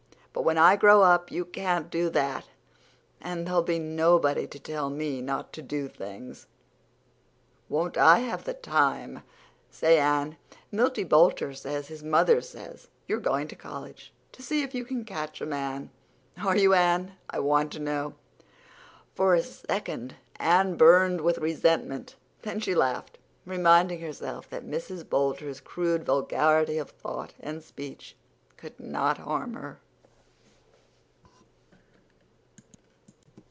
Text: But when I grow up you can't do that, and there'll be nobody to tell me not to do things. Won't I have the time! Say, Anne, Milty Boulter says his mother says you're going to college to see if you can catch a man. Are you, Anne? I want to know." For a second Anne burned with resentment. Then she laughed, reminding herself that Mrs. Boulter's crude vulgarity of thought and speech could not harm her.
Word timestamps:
But 0.33 0.43
when 0.45 0.57
I 0.57 0.77
grow 0.77 1.03
up 1.03 1.29
you 1.29 1.43
can't 1.43 1.91
do 1.91 2.09
that, 2.11 2.45
and 3.19 3.45
there'll 3.45 3.61
be 3.61 3.79
nobody 3.79 4.47
to 4.47 4.59
tell 4.59 4.89
me 4.89 5.21
not 5.21 5.51
to 5.53 5.61
do 5.61 5.89
things. 5.89 6.47
Won't 7.67 7.97
I 7.97 8.19
have 8.19 8.45
the 8.45 8.53
time! 8.53 9.23
Say, 9.69 9.99
Anne, 9.99 10.37
Milty 10.71 11.03
Boulter 11.03 11.53
says 11.53 11.89
his 11.89 12.01
mother 12.01 12.39
says 12.39 12.87
you're 13.09 13.19
going 13.19 13.49
to 13.49 13.55
college 13.57 14.13
to 14.31 14.41
see 14.41 14.63
if 14.63 14.73
you 14.73 14.83
can 14.85 15.03
catch 15.03 15.41
a 15.41 15.45
man. 15.45 15.89
Are 16.43 16.55
you, 16.57 16.73
Anne? 16.73 17.11
I 17.29 17.39
want 17.39 17.71
to 17.73 17.79
know." 17.79 18.15
For 19.13 19.35
a 19.35 19.43
second 19.43 20.15
Anne 20.37 20.75
burned 20.77 21.21
with 21.21 21.39
resentment. 21.39 22.15
Then 22.41 22.61
she 22.61 22.73
laughed, 22.73 23.19
reminding 23.45 23.99
herself 23.99 24.49
that 24.49 24.65
Mrs. 24.65 25.03
Boulter's 25.07 25.59
crude 25.59 26.05
vulgarity 26.05 26.77
of 26.77 26.89
thought 26.89 27.33
and 27.41 27.61
speech 27.61 28.15
could 28.55 28.79
not 28.79 29.17
harm 29.17 29.55
her. 29.55 29.81